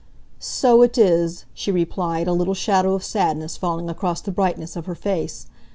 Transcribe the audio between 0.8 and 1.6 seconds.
it is,"